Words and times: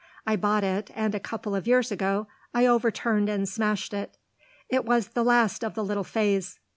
I 0.25 0.35
bought 0.35 0.63
it 0.63 0.89
and 0.95 1.13
a 1.13 1.19
couple 1.19 1.53
of 1.53 1.67
years 1.67 1.91
ago 1.91 2.25
I 2.55 2.65
overturned 2.65 3.29
and 3.29 3.47
smashed 3.47 3.93
it. 3.93 4.17
It 4.67 4.83
was 4.83 5.09
the 5.09 5.21
last 5.23 5.63
of 5.63 5.75
the 5.75 5.83
little 5.85 6.03
phase. 6.03 6.59